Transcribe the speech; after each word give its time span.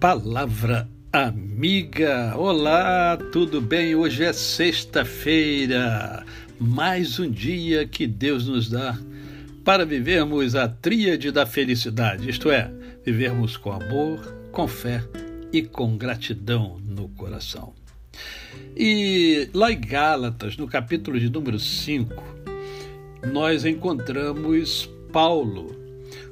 Palavra 0.00 0.88
amiga. 1.12 2.32
Olá, 2.36 3.18
tudo 3.32 3.60
bem? 3.60 3.96
Hoje 3.96 4.22
é 4.22 4.32
sexta-feira, 4.32 6.24
mais 6.56 7.18
um 7.18 7.28
dia 7.28 7.84
que 7.84 8.06
Deus 8.06 8.46
nos 8.46 8.70
dá 8.70 8.96
para 9.64 9.84
vivermos 9.84 10.54
a 10.54 10.68
tríade 10.68 11.32
da 11.32 11.44
felicidade, 11.44 12.30
isto 12.30 12.48
é, 12.48 12.70
vivermos 13.04 13.56
com 13.56 13.72
amor, 13.72 14.20
com 14.52 14.68
fé 14.68 15.02
e 15.52 15.62
com 15.62 15.98
gratidão 15.98 16.80
no 16.86 17.08
coração. 17.08 17.74
E 18.76 19.50
lá 19.52 19.72
em 19.72 19.80
Gálatas, 19.80 20.56
no 20.56 20.68
capítulo 20.68 21.18
de 21.18 21.28
número 21.28 21.58
5, 21.58 22.14
nós 23.32 23.64
encontramos 23.64 24.88
Paulo 25.12 25.76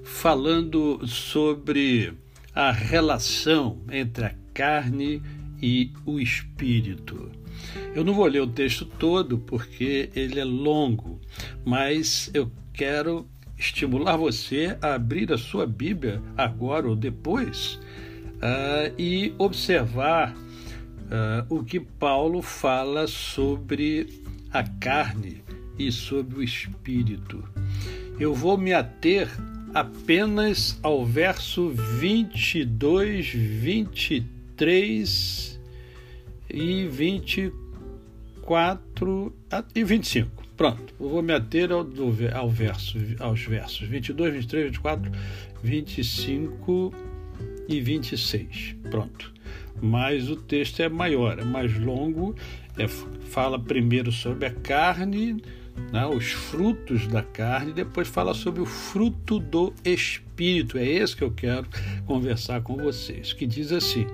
falando 0.04 1.04
sobre 1.04 2.14
a 2.56 2.72
relação 2.72 3.82
entre 3.92 4.24
a 4.24 4.34
carne 4.54 5.22
e 5.60 5.92
o 6.06 6.18
espírito. 6.18 7.30
Eu 7.94 8.02
não 8.02 8.14
vou 8.14 8.26
ler 8.26 8.40
o 8.40 8.46
texto 8.46 8.86
todo 8.86 9.38
porque 9.38 10.08
ele 10.16 10.40
é 10.40 10.44
longo, 10.44 11.20
mas 11.66 12.30
eu 12.32 12.50
quero 12.72 13.28
estimular 13.58 14.16
você 14.16 14.76
a 14.80 14.94
abrir 14.94 15.30
a 15.34 15.38
sua 15.38 15.66
Bíblia 15.66 16.22
agora 16.34 16.88
ou 16.88 16.96
depois 16.96 17.78
uh, 18.36 18.92
e 18.98 19.34
observar 19.36 20.34
uh, 20.34 21.54
o 21.54 21.62
que 21.62 21.78
Paulo 21.78 22.40
fala 22.40 23.06
sobre 23.06 24.22
a 24.50 24.62
carne 24.62 25.42
e 25.78 25.92
sobre 25.92 26.38
o 26.38 26.42
espírito. 26.42 27.46
Eu 28.18 28.34
vou 28.34 28.56
me 28.56 28.72
ater 28.72 29.28
apenas 29.76 30.80
ao 30.82 31.04
verso 31.04 31.68
22, 31.68 33.28
23 33.28 35.60
e 36.48 36.86
24 36.86 39.34
e 39.74 39.84
25. 39.84 40.44
Pronto, 40.56 40.94
eu 40.98 41.10
vou 41.10 41.22
me 41.22 41.34
ater 41.34 41.70
ao, 41.70 41.86
ao 42.34 42.48
verso, 42.48 42.96
aos 43.20 43.42
versos 43.42 43.86
22, 43.86 44.32
23, 44.32 44.64
24, 44.68 45.12
25 45.62 46.94
e 47.68 47.78
26. 47.78 48.76
Pronto. 48.90 49.30
Mas 49.82 50.30
o 50.30 50.36
texto 50.36 50.80
é 50.80 50.88
maior, 50.88 51.38
é 51.38 51.44
mais 51.44 51.78
longo, 51.78 52.34
é, 52.78 52.88
fala 52.88 53.58
primeiro 53.58 54.10
sobre 54.10 54.46
a 54.46 54.50
carne, 54.50 55.36
né, 55.92 56.06
os 56.06 56.32
frutos 56.32 57.06
da 57.06 57.22
carne, 57.22 57.72
depois 57.72 58.08
fala 58.08 58.34
sobre 58.34 58.60
o 58.60 58.66
fruto 58.66 59.38
do 59.38 59.72
Espírito. 59.84 60.78
É 60.78 60.86
esse 60.86 61.16
que 61.16 61.24
eu 61.24 61.30
quero 61.30 61.66
conversar 62.06 62.62
com 62.62 62.76
vocês, 62.76 63.32
que 63.32 63.46
diz 63.46 63.72
assim: 63.72 64.06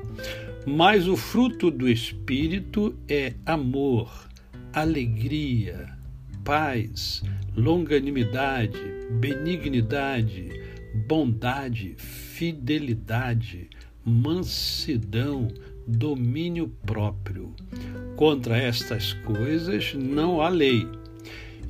Mas 0.66 1.08
o 1.08 1.16
fruto 1.16 1.70
do 1.70 1.88
Espírito 1.88 2.94
é 3.08 3.34
amor, 3.46 4.28
alegria, 4.72 5.96
paz, 6.44 7.22
longanimidade, 7.56 8.80
benignidade, 9.10 10.48
bondade, 11.06 11.94
fidelidade, 11.96 13.68
mansidão, 14.05 15.48
domínio 15.86 16.68
próprio. 16.84 17.55
Contra 18.16 18.56
estas 18.56 19.12
coisas 19.12 19.94
não 19.94 20.40
há 20.40 20.48
lei. 20.48 20.86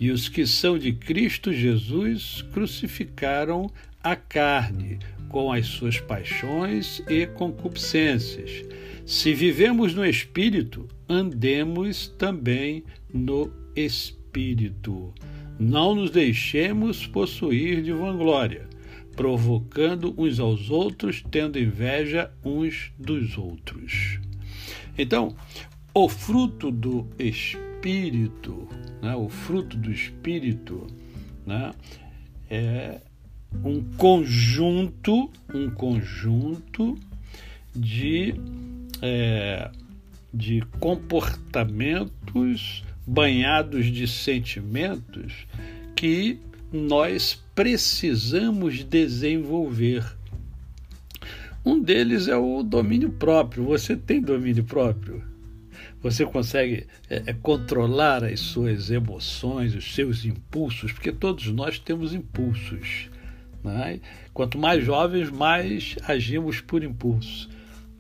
E 0.03 0.11
os 0.11 0.29
que 0.29 0.45
são 0.45 0.77
de 0.77 0.93
Cristo 0.93 1.53
Jesus 1.53 2.45
crucificaram 2.53 3.71
a 4.03 4.17
carne 4.17 4.99
com 5.29 5.53
as 5.53 5.65
suas 5.67 6.01
paixões 6.01 7.01
e 7.09 7.25
concupiscências. 7.25 8.65
Se 9.07 9.33
vivemos 9.33 9.95
no 9.95 10.05
Espírito, 10.05 10.89
andemos 11.09 12.09
também 12.19 12.83
no 13.15 13.53
Espírito. 13.77 15.15
Não 15.57 15.95
nos 15.95 16.11
deixemos 16.11 17.07
possuir 17.07 17.81
de 17.81 17.93
vanglória, 17.93 18.69
provocando 19.15 20.13
uns 20.19 20.41
aos 20.41 20.69
outros, 20.69 21.23
tendo 21.31 21.61
inveja 21.61 22.29
uns 22.45 22.91
dos 22.99 23.39
outros. 23.39 24.19
Então, 24.99 25.37
o 25.95 26.09
fruto 26.09 26.73
do 26.73 27.09
Espírito 27.21 27.72
né, 29.03 29.15
o 29.17 29.29
fruto 29.29 29.77
do 29.77 29.91
Espírito, 29.91 30.87
né, 31.47 31.73
é 32.49 33.01
um 33.65 33.83
conjunto, 33.97 35.31
um 35.53 35.69
conjunto 35.71 36.97
de, 37.75 38.35
é, 39.01 39.71
de 40.33 40.63
comportamentos 40.79 42.85
banhados 43.07 43.87
de 43.87 44.07
sentimentos 44.07 45.47
que 45.97 46.39
nós 46.73 47.43
precisamos 47.55 48.85
desenvolver. 48.85 50.05
Um 51.65 51.81
deles 51.81 52.29
é 52.29 52.37
o 52.37 52.63
domínio 52.63 53.11
próprio. 53.11 53.65
Você 53.65 53.97
tem 53.97 54.21
domínio 54.21 54.65
próprio? 54.65 55.32
Você 56.03 56.27
consegue 56.27 56.87
é, 57.09 57.23
é, 57.27 57.33
controlar 57.33 58.25
as 58.25 58.41
suas 58.41 58.91
emoções, 58.91 59.75
os 59.75 59.95
seus 59.95 60.25
impulsos, 60.25 60.93
porque 60.93 61.13
todos 61.13 61.47
nós 61.49 61.79
temos 61.79 62.13
impulsos. 62.13 63.09
Né? 63.63 64.01
Quanto 64.35 64.59
mais 64.59 64.85
jovens, 64.85 65.31
mais 65.31 65.97
agimos 66.07 66.61
por 66.61 66.83
impulso. 66.83 67.49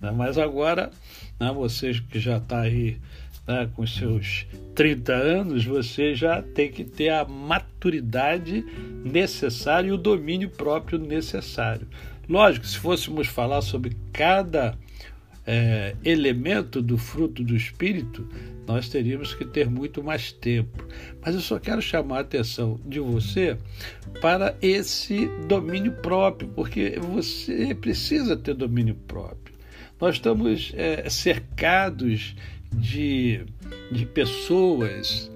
Né? 0.01 0.11
Mas 0.11 0.37
agora, 0.37 0.91
né, 1.39 1.53
você 1.53 1.93
que 2.11 2.19
já 2.19 2.39
está 2.39 2.63
aí 2.63 2.99
né, 3.47 3.71
com 3.75 3.87
seus 3.87 4.47
30 4.75 5.13
anos, 5.13 5.65
você 5.65 6.15
já 6.15 6.43
tem 6.43 6.71
que 6.71 6.85
ter 6.85 7.11
a 7.11 7.25
maturidade 7.25 8.65
necessária 9.05 9.89
e 9.89 9.93
o 9.93 9.97
domínio 9.97 10.51
próprio 10.51 10.99
necessário. 10.99 11.87
Lógico, 12.29 12.67
se 12.67 12.79
fôssemos 12.79 13.29
falar 13.29 13.63
sobre 13.63 13.97
cada 14.13 14.77
é, 15.47 15.97
elemento 16.05 16.81
do 16.81 16.97
fruto 16.97 17.43
do 17.43 17.57
Espírito, 17.57 18.29
nós 18.67 18.89
teríamos 18.89 19.35
que 19.35 19.45
ter 19.45 19.69
muito 19.69 20.03
mais 20.03 20.33
tempo. 20.33 20.87
Mas 21.25 21.35
eu 21.35 21.41
só 21.41 21.59
quero 21.59 21.83
chamar 21.83 22.19
a 22.19 22.21
atenção 22.21 22.81
de 22.87 23.01
você 23.01 23.57
para 24.21 24.57
esse 24.63 25.27
domínio 25.49 25.93
próprio, 25.93 26.49
porque 26.51 26.99
você 27.01 27.75
precisa 27.75 28.37
ter 28.37 28.55
domínio 28.55 28.95
próprio. 28.95 29.55
Nós 30.01 30.17
estamos 30.17 30.73
é, 30.75 31.09
cercados 31.09 32.35
de, 32.73 33.45
de 33.91 34.07
pessoas 34.07 35.31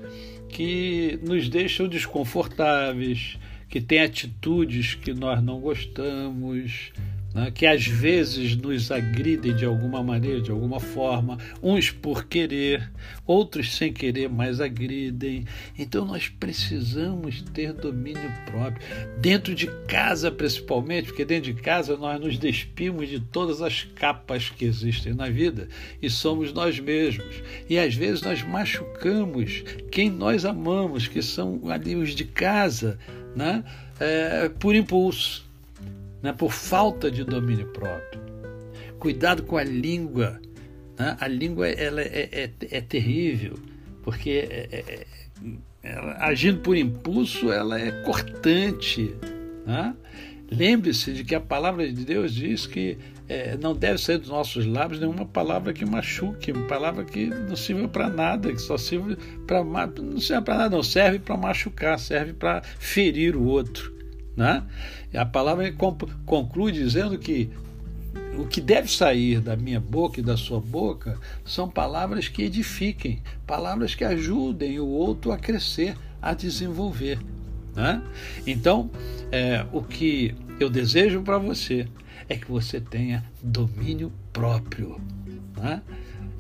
que 0.49 1.19
nos 1.23 1.49
deixam 1.49 1.87
desconfortáveis, 1.89 3.39
que 3.69 3.81
têm 3.81 4.01
atitudes 4.01 4.95
que 4.95 5.13
nós 5.13 5.43
não 5.43 5.61
gostamos, 5.61 6.93
né, 7.37 7.51
que 7.51 7.67
às 7.67 7.87
vezes 7.87 8.57
nos 8.57 8.91
agridem 8.91 9.55
de 9.55 9.67
alguma 9.67 10.03
maneira, 10.03 10.41
de 10.41 10.51
alguma 10.51 10.81
forma, 10.81 11.37
uns 11.63 11.91
por 11.91 12.25
querer, 12.25 12.91
outros 13.27 13.77
sem 13.77 13.93
querer, 13.93 14.31
mas 14.31 14.59
agridem. 14.59 15.45
Então 15.79 16.07
nós 16.07 16.31
precisamos 16.31 17.43
ter 17.53 17.75
domínio 17.75 18.33
próprio, 18.47 18.83
dentro 19.19 19.55
de 19.55 19.67
casa 19.87 20.31
principalmente, 20.31 21.09
porque 21.09 21.27
dentro 21.27 21.53
de 21.53 21.61
casa 21.61 21.95
nós 21.99 22.19
nos 22.19 22.39
despimos 22.39 23.07
de 23.07 23.21
todas 23.21 23.61
as 23.61 23.83
capas 23.85 24.49
que 24.49 24.65
existem 24.65 25.13
na 25.13 25.29
vida 25.29 25.69
e 26.01 26.09
somos 26.09 26.55
nós 26.55 26.81
mesmos. 26.81 27.43
E 27.69 27.79
às 27.79 27.95
vezes 27.95 28.23
nós 28.23 28.43
machucamos 28.43 29.63
quem 29.91 30.09
nós 30.09 30.47
amamos, 30.47 31.07
que 31.07 31.21
são 31.21 31.69
ali 31.69 31.97
os 31.97 32.15
de 32.15 32.25
casa, 32.25 32.99
né, 33.37 33.63
é, 34.01 34.49
por 34.49 34.75
impulso 34.75 35.46
né, 36.23 36.33
por 36.33 36.53
falta 36.53 37.11
de 37.11 37.25
domínio 37.25 37.67
próprio. 37.69 38.21
Cuidado 38.99 39.43
com 39.43 39.57
a 39.57 39.65
língua. 39.65 40.41
Né? 40.99 41.17
A 41.21 41.29
língua 41.29 41.69
ela 41.69 42.01
é, 42.01 42.29
é, 42.33 42.51
é 42.71 42.81
terrível, 42.81 43.55
porque 44.03 44.31
é, 44.51 44.69
é, 44.73 45.07
é 45.83 46.17
agindo 46.19 46.61
por 46.61 46.77
impulso, 46.77 47.53
ela 47.53 47.79
é 47.81 47.91
cortante. 48.03 49.15
Né? 49.67 49.95
Lembre-se 50.51 51.13
de 51.13 51.25
que 51.25 51.35
a 51.35 51.41
palavra 51.41 51.91
de 51.91 52.05
Deus 52.05 52.33
diz 52.35 52.67
que 52.67 52.99
é, 53.29 53.57
não 53.57 53.75
deve 53.75 53.99
sair 53.99 54.19
dos 54.19 54.29
nossos 54.29 54.65
lábios 54.67 55.01
nenhuma 55.01 55.27
palavra 55.27 55.73
que 55.73 55.85
machuque, 55.85 56.53
uma 56.53 56.67
palavra 56.67 57.05
que 57.05 57.27
não 57.27 57.57
sirva 57.57 57.89
para 57.89 58.09
nada, 58.09 58.53
que 58.53 58.61
só 58.61 58.79
sirva 58.79 59.17
para 59.47 59.65
não 59.65 60.21
serve 60.21 60.45
para 60.45 60.55
nada, 60.57 60.77
não 60.77 60.83
serve 60.83 61.19
para 61.19 61.37
machucar, 61.37 61.99
serve 61.99 62.33
para 62.33 62.63
ferir 62.63 63.37
o 63.37 63.45
outro. 63.45 63.96
Né? 64.37 64.63
A 65.15 65.25
palavra 65.25 65.73
conclui 66.25 66.73
dizendo 66.73 67.19
que 67.19 67.51
o 68.39 68.47
que 68.47 68.61
deve 68.61 68.91
sair 68.91 69.41
da 69.41 69.57
minha 69.57 69.81
boca 69.81 70.21
e 70.21 70.23
da 70.23 70.37
sua 70.37 70.61
boca 70.61 71.19
são 71.45 71.69
palavras 71.69 72.29
que 72.29 72.43
edifiquem, 72.43 73.23
palavras 73.47 73.95
que 73.95 74.05
ajudem 74.05 74.79
o 74.79 74.87
outro 74.87 75.33
a 75.33 75.39
crescer, 75.39 75.97
a 76.21 76.35
desenvolver. 76.35 77.19
Né? 77.75 78.03
Então, 78.47 78.91
é, 79.33 79.65
o 79.73 79.83
que 79.83 80.35
eu 80.61 80.69
desejo 80.69 81.23
para 81.23 81.39
você 81.39 81.89
é 82.29 82.37
que 82.37 82.51
você 82.51 82.81
tenha 82.81 83.25
domínio 83.43 84.13
próprio. 84.33 85.01
Né? 85.57 85.81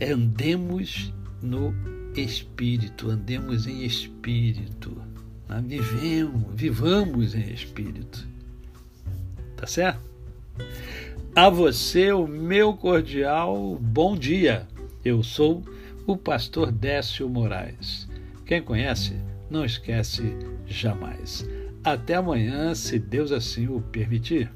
Andemos 0.00 1.12
no 1.42 1.74
espírito, 2.14 3.10
andemos 3.10 3.66
em 3.66 3.84
espírito. 3.84 5.05
Né? 5.48 5.62
Vivemos, 5.66 6.42
vivamos 6.54 7.34
em 7.34 7.52
espírito. 7.52 8.26
Tá 9.56 9.66
certo? 9.66 10.00
A 11.34 11.48
você 11.48 12.12
o 12.12 12.26
meu 12.26 12.74
cordial 12.74 13.76
bom 13.80 14.16
dia. 14.16 14.66
Eu 15.04 15.22
sou 15.22 15.62
o 16.06 16.16
pastor 16.16 16.72
Décio 16.72 17.28
Moraes. 17.28 18.08
Quem 18.44 18.62
conhece, 18.62 19.16
não 19.50 19.64
esquece 19.64 20.22
jamais. 20.66 21.48
Até 21.84 22.14
amanhã, 22.14 22.74
se 22.74 22.98
Deus 22.98 23.32
assim 23.32 23.68
o 23.68 23.80
permitir. 23.80 24.50